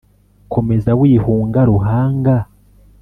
[0.53, 2.35] komeza wihunga ruhanga